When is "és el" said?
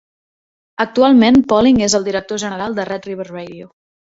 1.89-2.09